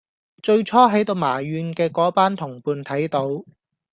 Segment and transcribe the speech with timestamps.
[0.41, 3.43] 最初喺度埋怨嘅嗰班同伴睇到